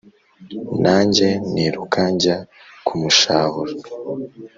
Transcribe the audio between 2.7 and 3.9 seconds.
kumushahura.